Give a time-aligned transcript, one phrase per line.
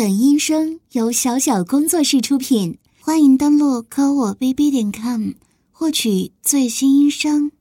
[0.00, 5.32] 本音声由小小工作室出品，欢迎登录科我 bb 点 com
[5.70, 7.52] 获取最新音声。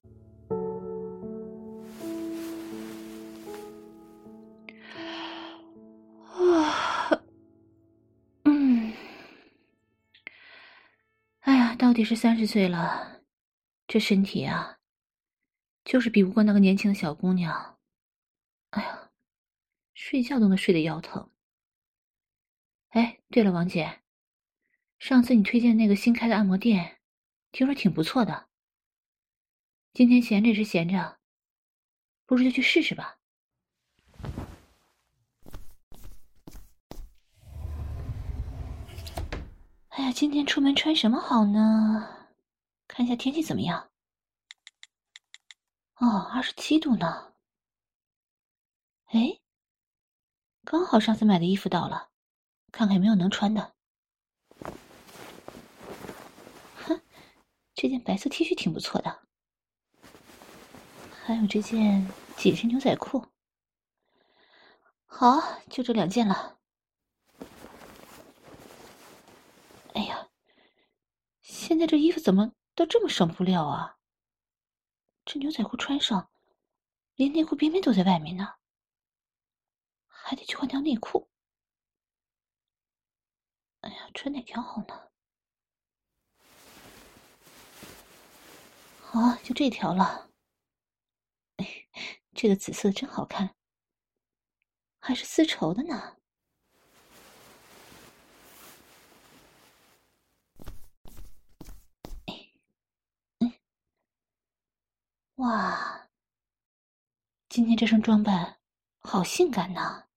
[8.45, 8.93] 嗯，
[11.41, 13.19] 哎呀，到底是三十岁了，
[13.85, 14.77] 这身体啊，
[15.83, 17.75] 就是比不过那个年轻的小姑娘。
[18.69, 19.09] 哎呀，
[19.93, 21.29] 睡觉都能睡得腰疼。
[22.89, 24.01] 哎，对了，王姐，
[24.97, 26.99] 上次你推荐那个新开的按摩店，
[27.51, 28.49] 听说挺不错的。
[29.93, 31.19] 今天闲着也是闲着，
[32.25, 33.19] 不如就去试试吧。
[39.89, 42.27] 哎呀，今天出门穿什么好呢？
[42.87, 43.91] 看一下天气怎么样。
[45.97, 47.33] 哦，二十七度呢。
[49.11, 49.39] 哎，
[50.63, 52.08] 刚好上次买的衣服到了。
[52.71, 53.75] 看看有没有能穿的。
[56.75, 57.01] 哼，
[57.73, 59.27] 这件白色 T 恤挺不错的，
[61.23, 63.25] 还有这件紧身牛仔裤。
[65.05, 66.59] 好，就这两件了。
[69.93, 70.29] 哎呀，
[71.41, 73.97] 现在这衣服怎么都这么省布料啊？
[75.25, 76.29] 这牛仔裤穿上，
[77.15, 78.55] 连内裤边边都在外面呢，
[80.07, 81.29] 还得去换条内裤。
[83.89, 85.09] 哎呀，穿哪条好呢？
[89.01, 90.29] 好，就这条了。
[91.57, 91.87] 哎，
[92.35, 93.55] 这个紫色真好看，
[94.99, 96.17] 还是丝绸的呢。
[105.37, 106.09] 哇，
[107.47, 108.59] 今天这身装扮
[108.99, 110.07] 好性感呐！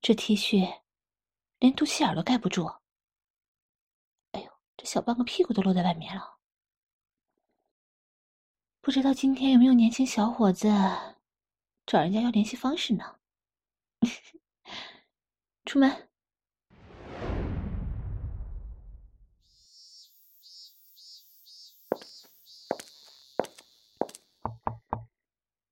[0.00, 0.80] 这 T 恤。
[1.58, 2.78] 连肚脐眼都盖不住，
[4.32, 6.38] 哎呦，这小半个屁股都露在外面了。
[8.80, 10.68] 不知道今天有没有年轻小伙子
[11.84, 13.18] 找人家要联系方式呢？
[15.66, 16.08] 出门。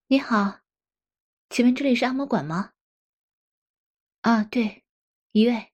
[0.08, 0.60] 你好，
[1.48, 2.72] 请问这里是按摩馆吗？
[4.22, 4.84] 啊，对，
[5.32, 5.72] 一位。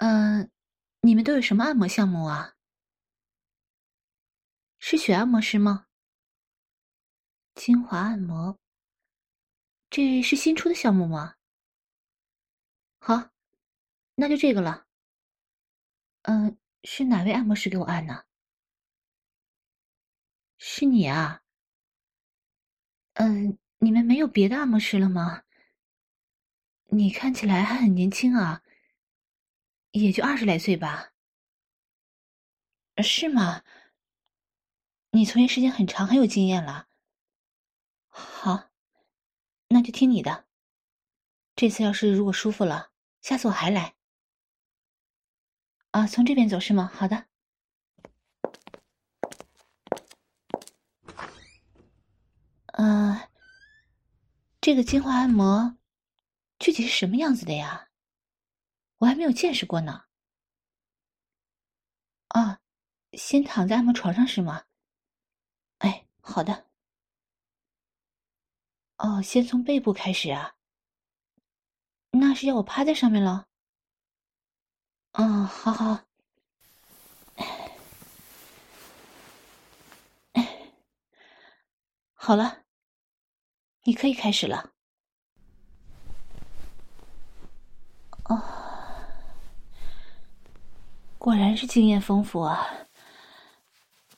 [0.00, 0.50] 嗯、
[1.02, 2.54] 你们都有什么按摩项目啊？
[4.78, 5.88] 是选按摩师吗？
[7.54, 8.58] 精华按摩，
[9.90, 11.34] 这是新出的项目吗？
[12.98, 13.30] 好，
[14.14, 14.86] 那就这个了。
[16.22, 18.24] 嗯、是哪位按摩师给我按呢？
[20.56, 21.42] 是你啊？
[23.14, 25.42] 嗯、你们没有别的按摩师了吗？
[26.86, 28.62] 你看起来还很年轻啊。
[29.92, 31.12] 也就二十来岁吧，
[33.02, 33.62] 是吗？
[35.10, 36.86] 你从业时间很长，很有经验了。
[38.08, 38.70] 好，
[39.68, 40.46] 那就听你的。
[41.56, 43.96] 这次要是如果舒服了，下次我还来。
[45.90, 46.90] 啊，从这边走是吗？
[46.94, 47.26] 好的。
[52.74, 53.28] 嗯、
[54.60, 55.76] 这个精华按摩
[56.58, 57.89] 具体是什么样子的呀？
[59.00, 60.04] 我还没有见识过呢。
[62.28, 62.60] 啊，
[63.14, 64.64] 先躺在按摩床上是吗？
[65.78, 66.66] 哎，好的。
[68.98, 70.54] 哦，先从背部开始啊。
[72.10, 73.48] 那是要我趴在上面了？
[75.12, 76.04] 嗯，好好。
[82.12, 82.64] 好了，
[83.84, 84.74] 你可以开始了。
[91.20, 92.66] 果然是经验丰富啊！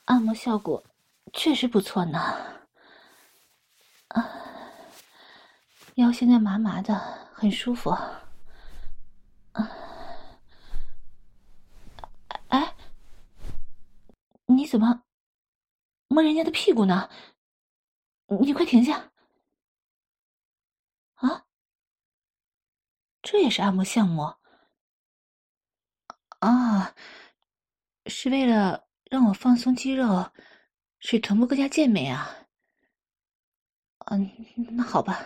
[0.05, 0.85] 按摩效果
[1.33, 2.21] 确实不错呢。
[4.07, 4.31] 啊，
[5.97, 6.95] 腰现在麻麻的，
[7.35, 7.91] 很舒服。
[7.91, 8.17] 啊，
[12.47, 12.73] 哎，
[14.47, 15.03] 你怎么
[16.07, 17.11] 摸人家的屁股呢？
[18.29, 19.11] 你快停下！
[21.15, 21.47] 啊，
[23.23, 24.37] 这也是按摩项目。
[26.43, 26.93] 啊，
[28.07, 30.29] 是为了让我放松肌肉，
[30.99, 32.37] 使臀部更加健美啊。
[34.07, 34.29] 嗯，
[34.73, 35.25] 那好吧。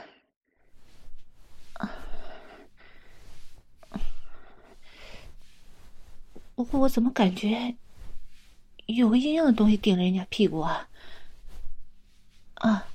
[6.55, 7.75] 不过我怎么感觉
[8.85, 10.87] 有个硬硬的东西顶着人家屁股啊？
[12.57, 12.87] 啊，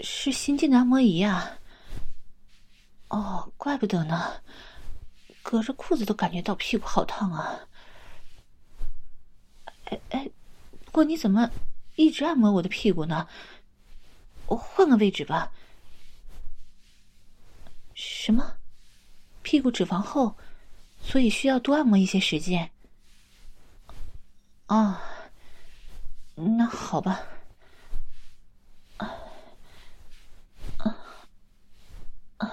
[0.00, 1.58] 是新进的按摩仪啊。
[3.08, 4.42] 哦，怪不得呢，
[5.54, 7.60] 隔着裤子都感觉到屁股好烫啊。
[9.84, 10.28] 哎哎，
[10.84, 11.48] 不过你怎么
[11.94, 13.28] 一直按摩我的屁股呢？
[14.46, 15.52] 我换个位置吧。
[17.94, 18.56] 什么？
[19.42, 20.34] 屁股脂肪厚，
[21.00, 22.72] 所以需要多按摩一些时间。
[24.66, 25.00] 啊，
[26.34, 27.22] 那好吧。
[28.96, 29.14] 啊
[30.78, 30.96] 啊
[32.38, 32.50] 啊！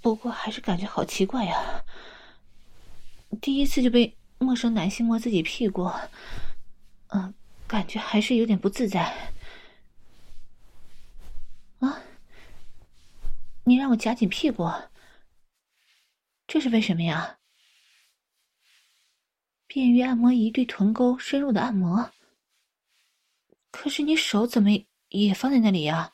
[0.00, 1.84] 不过还是感觉好奇怪呀。
[3.40, 5.90] 第一次就被陌生男性摸自己屁股，
[7.08, 7.32] 嗯，
[7.66, 9.32] 感觉还是有点不自在。
[11.78, 12.02] 啊！
[13.64, 14.70] 你让我夹紧屁股，
[16.46, 17.38] 这是为什么呀？
[19.66, 22.10] 便于按摩仪对臀沟深入的按摩。
[23.70, 24.70] 可是你手怎么
[25.10, 26.12] 也放在那里呀？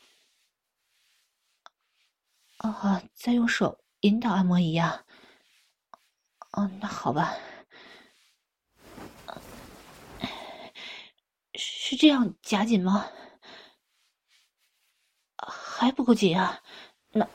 [3.14, 5.04] 在用手引导按摩仪呀？
[6.52, 7.34] 哦，那好吧。
[11.54, 13.08] 是这样夹紧吗？
[15.38, 16.60] 还不够紧啊？
[17.12, 17.28] 那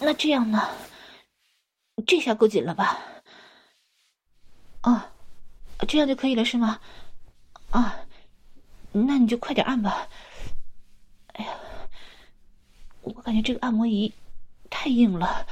[0.00, 0.68] 那这样呢？
[2.06, 2.98] 这下够紧了吧？
[4.80, 5.12] 啊，
[5.86, 6.80] 这样就可以了是吗？
[7.70, 8.06] 啊，
[8.92, 10.08] 那你就快点按吧。
[11.34, 11.58] 哎呀，
[13.02, 14.12] 我感觉这个按摩仪
[14.70, 15.46] 太硬了，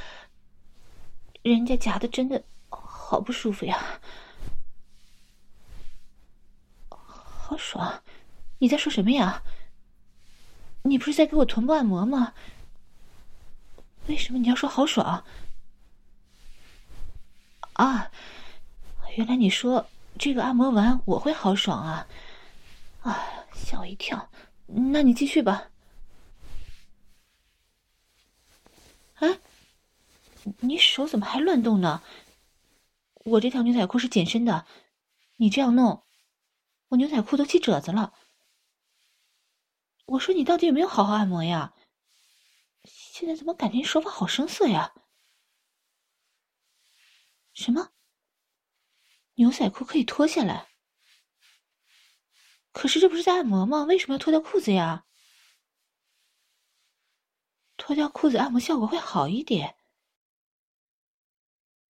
[1.43, 4.00] 人家夹的真的好不舒服呀。
[6.91, 8.03] 好爽！
[8.59, 9.43] 你在说什么呀？
[10.82, 12.32] 你不是在给我臀部按摩吗？
[14.06, 15.25] 为什么你要说好爽？
[17.75, 18.11] 啊，
[19.17, 19.87] 原来你说
[20.19, 22.06] 这个按摩完我会好爽啊！
[23.03, 23.23] 啊，
[23.55, 24.29] 吓我一跳。
[24.67, 25.72] 那你继续吧。
[29.23, 29.39] 哎，
[30.61, 32.03] 你手怎么还乱动呢？
[33.25, 34.67] 我这条牛仔裤是紧身的，
[35.37, 36.05] 你这样弄，
[36.89, 38.13] 我牛仔裤都起褶子了。
[40.07, 41.73] 我说你到底有没有好好按摩呀？
[42.85, 44.93] 现在怎么感觉你说话好生涩呀？
[47.55, 47.93] 什么？
[49.35, 50.67] 牛仔裤可以脱下来？
[52.73, 53.85] 可是这不是在按摩吗？
[53.85, 55.07] 为什么要脱掉裤子呀？
[57.84, 59.76] 脱掉裤子按摩效果会好一点？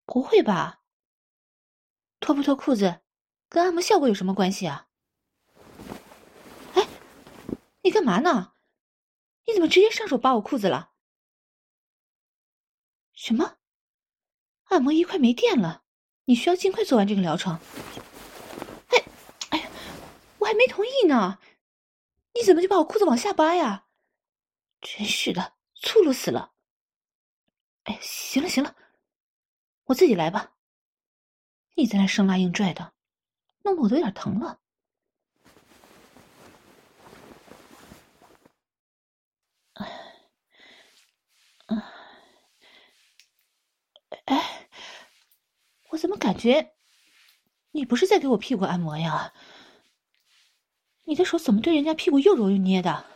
[0.06, 0.84] 不会吧？
[2.22, 3.02] 脱不脱裤子
[3.50, 4.88] 跟按摩效果有什么关系啊？
[6.76, 6.88] 哎
[7.82, 8.54] 你干嘛呢？
[9.46, 10.94] 你怎么直接上手扒我裤子了？
[13.14, 13.58] 什么？
[14.70, 15.84] 按摩仪快没电了，
[16.24, 17.60] 你需要尽快做完这个疗程。
[18.88, 19.04] 哎，
[19.50, 19.70] 哎呀，
[20.38, 21.40] 我还没同意呢，
[22.34, 23.88] 你怎么就把我裤子往下扒呀？
[24.80, 26.54] 真是的，粗鲁死了！
[27.84, 28.76] 哎，行了行了，
[29.86, 30.54] 我自己来吧。
[31.76, 32.94] 你在那生拉硬拽的，
[33.64, 34.60] 弄得我都有点疼了。
[39.74, 40.22] 哎，
[44.26, 44.70] 哎
[45.90, 46.76] 我怎么感觉
[47.72, 49.34] 你不是在给我屁股按摩呀？
[51.06, 53.11] 你的手怎么对人家屁股又揉又捏的？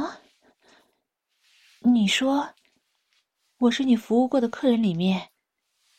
[0.00, 0.20] 啊？
[1.80, 2.54] 你说
[3.58, 5.30] 我是你服务过的客人里面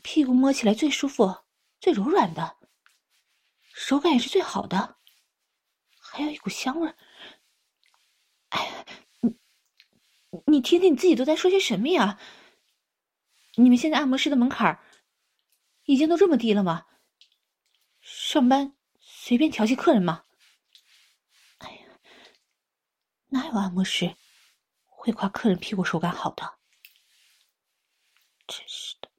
[0.04, 1.44] 屁股摸起来最舒服、
[1.80, 2.58] 最柔软的，
[3.74, 4.98] 手感也是最好的，
[6.00, 6.96] 还有一股香味儿。
[8.50, 8.86] 哎，
[9.22, 9.38] 你
[10.46, 12.20] 你听听你自己都在说些什么呀？
[13.56, 14.80] 你们现在按摩师的门槛
[15.86, 16.86] 已经都这么低了吗？
[18.01, 20.25] 上班随便调戏客人吗？
[21.60, 22.00] 哎呀，
[23.29, 24.15] 哪有按摩师
[24.86, 26.55] 会夸客人屁股手感好的？
[28.48, 29.10] 真是的！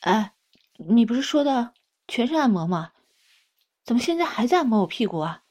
[0.00, 0.34] 哎，
[0.76, 1.74] 你不是说的
[2.06, 2.92] 全身按摩吗？
[3.82, 5.42] 怎么现在还在按摩我屁股啊？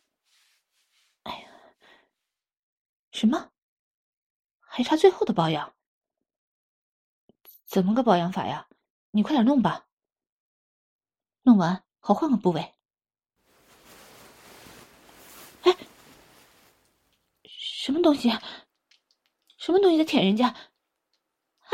[1.23, 1.49] 哎呀，
[3.11, 3.51] 什么？
[4.59, 5.73] 还差最后的保养？
[7.65, 8.69] 怎么个保养法呀？
[9.11, 9.87] 你快点弄吧。
[11.43, 12.73] 弄完好换个部位。
[15.63, 15.75] 哎，
[17.83, 18.29] 什么东西？
[19.57, 20.49] 什么东西在舔人家？
[20.49, 21.73] 啊！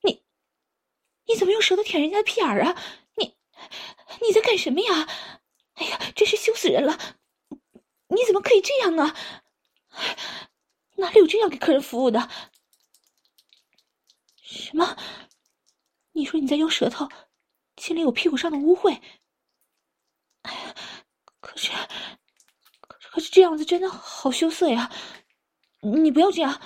[0.00, 0.24] 你
[1.26, 2.74] 你怎么用舌头舔人家的屁眼儿啊？
[3.18, 3.36] 你
[4.22, 5.06] 你在干什么呀？
[5.74, 6.98] 哎呀，真是羞死人了！
[8.08, 9.14] 你怎么可以这样呢？
[10.96, 12.30] 哪里有这样给客人服务的？
[14.40, 14.96] 什么？
[16.12, 17.10] 你说你在用舌头
[17.76, 19.02] 清理我屁股上的污秽？
[20.40, 20.74] 哎呀，
[21.42, 21.72] 可是，
[23.12, 24.90] 可是，这样子真的好羞涩呀！
[25.80, 26.60] 你不要这样，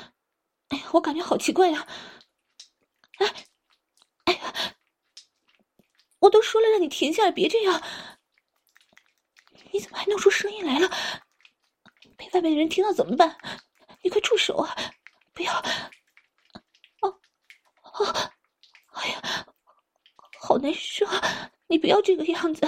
[0.69, 1.87] 哎呀，我感觉好奇怪呀！
[3.19, 3.47] 哎，
[4.25, 4.77] 哎呀，
[6.19, 7.83] 我都说了让你停下来，别这样，
[9.73, 10.89] 你怎么还弄出声音来了？
[12.17, 13.39] 被外面的人听到怎么办？
[14.03, 14.77] 你快住手啊！
[15.33, 15.53] 不要！
[17.01, 17.21] 哦，
[17.95, 18.31] 哦，
[18.93, 19.47] 哎呀，
[20.41, 21.07] 好难受！
[21.69, 22.67] 你不要这个样子！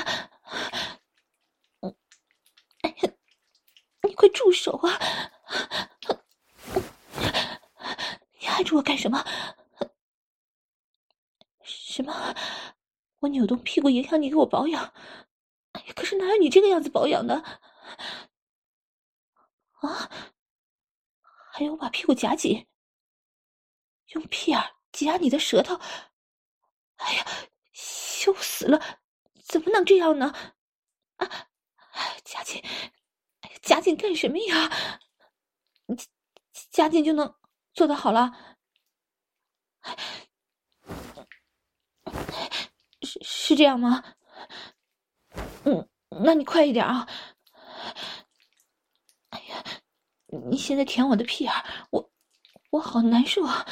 [2.83, 3.13] 哎呀，
[4.03, 4.99] 你快住手啊！
[8.41, 9.25] 你按着我干什么？
[11.63, 12.35] 什么？
[13.21, 14.93] 我扭动屁股影响你给我保养？
[15.95, 17.35] 可是哪有你这个样子保养的？
[19.81, 20.11] 啊！
[21.53, 22.67] 还有，我把屁股夹紧，
[24.09, 25.79] 用屁眼挤压你的舌头。
[26.97, 27.27] 哎呀，
[27.73, 29.01] 羞死了！
[29.45, 30.35] 怎么能这样呢？
[31.17, 31.47] 啊，
[32.25, 32.63] 夹紧，
[33.63, 34.71] 夹紧干什么呀？
[36.71, 37.35] 夹紧就能
[37.75, 38.33] 做得好了？
[43.03, 44.03] 是是这样吗？
[45.65, 45.89] 嗯，
[46.25, 47.09] 那你快一点啊！
[49.31, 49.65] 哎呀
[50.51, 51.53] 你现在舔我的屁眼，
[51.91, 52.11] 我
[52.71, 53.67] 我好难受啊！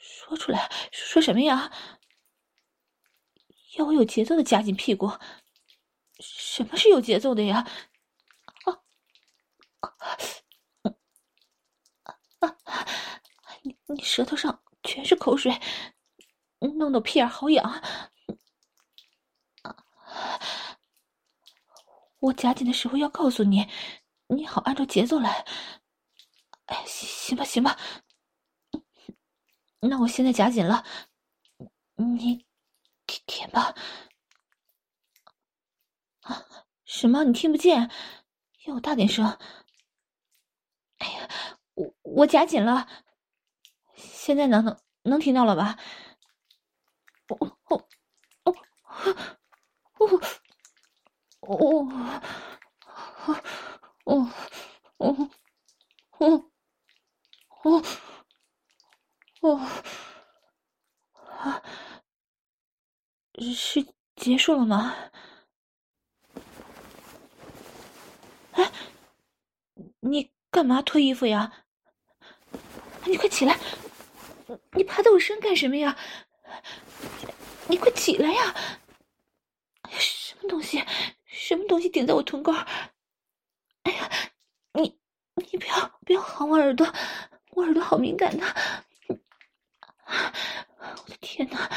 [0.00, 1.72] 说出来，说什么呀？
[3.76, 5.10] 要我有节奏的夹紧屁股？
[6.20, 7.66] 什么是有节奏的呀？
[8.64, 8.72] 啊
[12.40, 12.86] 啊啊！
[13.62, 15.52] 你你舌头上全是口水，
[16.58, 17.82] 弄得屁眼好痒。
[22.20, 23.68] 我夹紧的时候要告诉你，
[24.26, 25.44] 你好按照节奏来。
[26.66, 27.78] 哎，行行吧，行吧。
[29.80, 30.84] 那我现在夹紧了，
[31.94, 32.44] 你
[33.06, 33.72] 舔舔吧。
[36.88, 37.22] 什么？
[37.22, 37.90] 你听不见？
[38.64, 39.24] 要我大点声？
[40.98, 41.28] 哎呀，
[41.74, 42.88] 我我夹紧了，
[43.94, 45.78] 现在能能能听到了吧？
[47.28, 47.86] 哦哦哦
[48.44, 48.54] 哦。
[50.00, 50.06] 哦，
[51.40, 51.86] 哦，
[54.04, 54.32] 哦，
[54.98, 55.30] 哦，
[56.18, 56.50] 哦，
[57.62, 57.82] 哦，
[59.40, 59.56] 哦，
[61.38, 61.62] 啊，
[63.54, 64.94] 是结束了吗？
[68.52, 68.72] 哎，
[70.00, 71.52] 你干嘛脱衣服呀？
[73.04, 73.56] 你快起来！
[74.72, 75.96] 你趴在我身干什么呀？
[77.68, 78.56] 你快起来呀！
[80.00, 80.84] 什么东西？
[81.26, 82.52] 什么东西顶在我臀沟？
[83.84, 84.10] 哎呀，
[84.72, 84.98] 你
[85.36, 86.92] 你不要不要喊我耳朵，
[87.50, 88.44] 我耳朵好敏感的。
[90.08, 91.70] 我的天哪！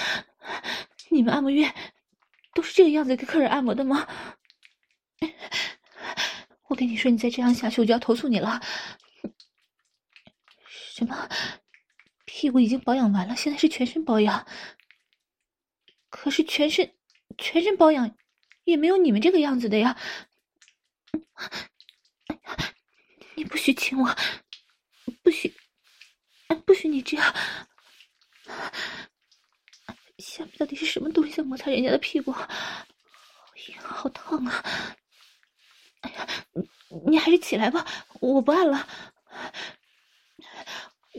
[1.10, 1.72] 你们按摩院
[2.56, 4.08] 都是这个样子给客人按摩的吗？
[6.72, 8.62] 我跟你说，你再这样下去，我就要投诉你了。
[10.70, 11.30] 什么？
[12.26, 14.48] 屁股已经保养完了，现在是全身保养。
[16.10, 16.96] 可是全身
[17.38, 18.16] 全身保养。
[18.64, 19.98] 也没有你们这个样子的呀！
[23.34, 24.16] 你不许亲我，
[25.24, 25.52] 不许，
[26.64, 27.36] 不许你这样！
[30.20, 32.32] 下面到底是什么东西在摩擦人家的屁股？
[32.32, 34.64] 好烫啊！
[36.02, 36.28] 哎呀，
[37.06, 37.86] 你还是起来吧，
[38.20, 38.88] 我不按了。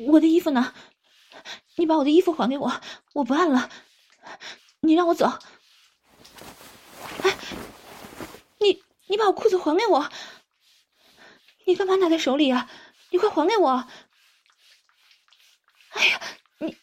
[0.07, 0.75] 我的衣服呢？
[1.77, 2.81] 你把我的衣服还给我，
[3.15, 3.71] 我不按了。
[4.81, 5.27] 你让我走。
[7.23, 7.37] 哎
[8.59, 10.11] 你你把我裤子还给我！
[11.65, 12.69] 你干嘛拿在手里啊？
[13.11, 13.87] 你快还给我！
[15.91, 16.21] 哎呀，
[16.59, 16.77] 你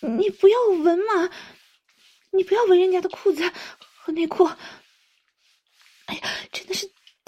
[0.00, 1.30] 你不要闻嘛！
[2.30, 3.52] 你不要闻人家的裤子
[3.96, 4.48] 和内裤！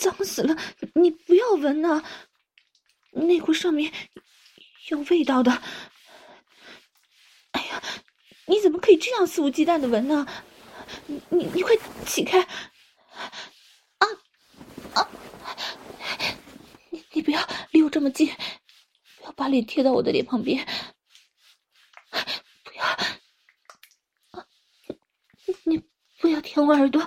[0.02, 0.56] 脏死了！
[0.94, 2.02] 你不要闻呐！
[3.12, 3.92] 内裤上面
[4.88, 5.52] 有味道的！
[7.52, 7.80] 哎呀，
[8.46, 10.26] 你怎么可以这样肆无忌惮的闻呢？
[11.06, 11.70] 你你快
[12.04, 12.40] 起开！
[12.40, 14.08] 啊
[14.94, 15.08] 啊
[16.90, 18.26] 你你不要离我这么近，
[19.18, 20.66] 不要把脸贴到我的脸旁边，
[22.64, 24.44] 不要，啊
[25.62, 25.80] 你
[26.18, 27.06] 不要舔我耳朵，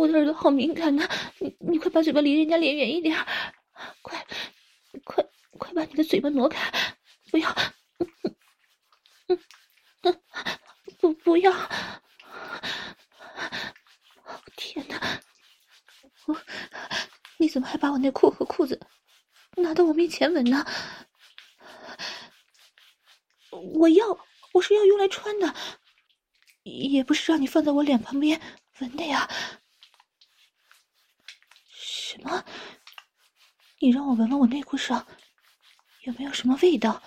[0.00, 1.06] 我的耳朵好敏感呢。
[1.38, 3.14] 你你快把嘴巴离人家脸远一点，
[4.00, 4.26] 快，
[5.04, 5.22] 快
[5.58, 6.72] 快把你的嘴巴挪开，
[7.30, 7.54] 不要，
[9.28, 9.38] 嗯
[10.02, 10.20] 嗯，
[10.98, 11.52] 不不要，
[14.56, 15.20] 天哪，
[16.26, 16.36] 我。
[17.36, 18.78] 你怎么还把我内裤和裤子
[19.56, 20.64] 拿到我面前闻呢？
[23.50, 24.06] 我要，
[24.52, 25.54] 我是要用来穿的，
[26.62, 28.40] 也不是让你放在我脸旁边
[28.78, 29.28] 闻的呀。
[32.10, 32.44] 什么？
[33.78, 35.06] 你让我闻闻我内裤上
[36.02, 37.00] 有没有什么味道？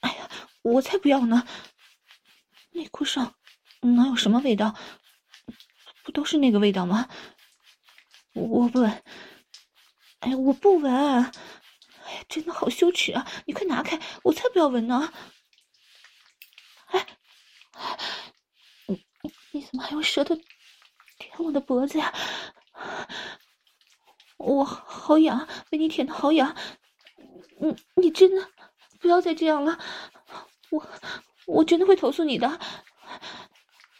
[0.00, 0.30] 哎呀，
[0.62, 1.44] 我才不要呢！
[2.70, 3.34] 内裤上
[3.80, 4.76] 哪有什么味道？
[6.04, 7.08] 不都是那个味道吗？
[8.34, 9.02] 我不闻。
[10.20, 10.94] 哎呀，我不闻。
[10.94, 13.26] 哎呀，真的好羞耻啊！
[13.46, 15.12] 你快拿开，我才不要闻呢！
[16.86, 17.06] 哎，
[18.86, 19.04] 你
[19.50, 20.36] 你怎么还用舌头
[21.18, 22.14] 舔我的脖子呀？
[24.42, 26.56] 我好痒，被你舔的好痒。
[27.60, 28.48] 你你真的
[29.00, 29.78] 不要再这样了，
[30.70, 30.84] 我
[31.46, 32.58] 我真的会投诉你的。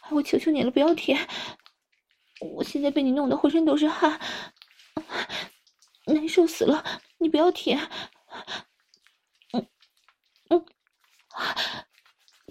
[0.09, 1.27] 我求求你了，不要舔。
[2.41, 4.19] 我现在被你弄得浑身都是汗，
[6.05, 6.83] 难受死了！
[7.19, 7.79] 你不要舔。
[9.53, 9.65] 嗯
[10.49, 10.65] 嗯，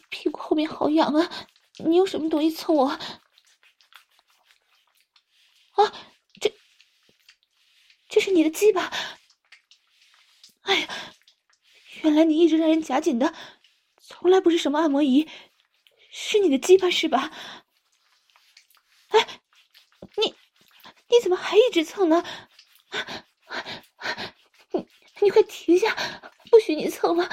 [0.09, 1.31] 屁股后面好痒啊！
[1.85, 2.87] 你用什么东西蹭我？
[2.87, 2.99] 啊，
[8.12, 8.92] 这是你的鸡巴？
[10.61, 10.88] 哎呀，
[12.02, 13.33] 原来你一直让人夹紧的，
[14.02, 15.26] 从来不是什么按摩仪，
[16.11, 17.33] 是你的鸡巴是吧？
[19.09, 19.40] 哎。
[20.16, 20.35] 你，
[21.09, 22.23] 你怎么还一直蹭呢？
[24.73, 24.87] 你，
[25.21, 25.97] 你快停下！
[26.50, 27.26] 不许你蹭了，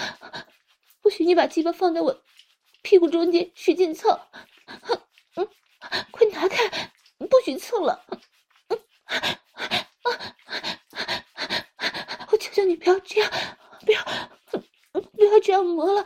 [1.01, 2.23] 不许你把鸡巴放在我
[2.83, 4.17] 屁股中间使劲蹭！
[5.35, 5.45] 嗯，
[6.09, 6.69] 快拿开！
[7.17, 8.05] 不许蹭了！
[8.69, 8.79] 嗯，
[10.03, 10.11] 我
[12.51, 13.31] 求你不要这样，
[13.85, 14.03] 不要，
[14.91, 16.05] 不要这样磨了！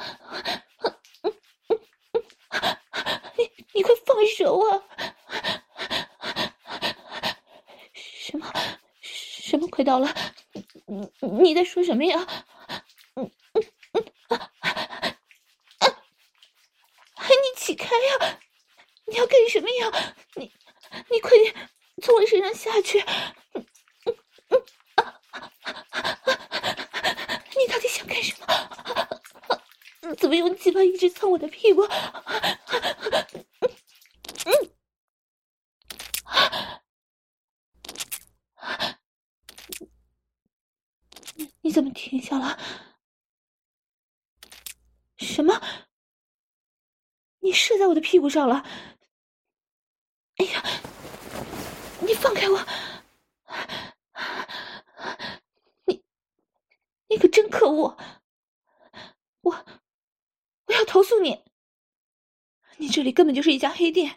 [3.37, 4.83] 你你快放手啊！
[7.93, 8.51] 什么
[9.01, 10.13] 什么快到了？
[10.85, 12.27] 你你在说什么呀？
[17.35, 18.39] 你起开呀！
[19.05, 20.15] 你要干什么呀？
[20.35, 20.51] 你
[21.09, 21.53] 你快点
[22.01, 22.99] 从我身上下去！
[23.53, 23.65] 嗯
[24.05, 24.15] 嗯
[24.49, 24.63] 嗯
[24.95, 25.19] 啊
[25.91, 26.19] 啊！
[27.57, 28.47] 你到底想干什么？
[30.01, 31.81] 你怎么用鸡巴一直蹭我的屁股？
[41.61, 42.59] 你怎么停下了？
[45.17, 45.59] 什么？
[47.39, 48.63] 你射在我的屁股上了？
[50.37, 50.63] 哎呀！
[52.01, 52.63] 你放开我！
[55.85, 56.03] 你
[57.07, 57.97] 你可真可恶！
[59.41, 59.65] 我
[60.73, 61.39] 我要投诉你！
[62.77, 64.15] 你这里根本就是一家黑店，